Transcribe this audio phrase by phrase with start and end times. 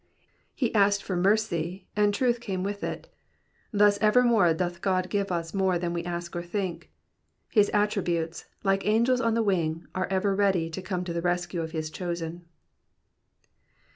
[0.31, 3.07] '''* He asked for mercy, and truth came with it.
[3.71, 6.89] Thus evermore doth God give us more than we ask or think.
[7.51, 11.61] His attributes, like angels on the wing, are ever ready to come to the rescue
[11.61, 12.45] of Ms chosen.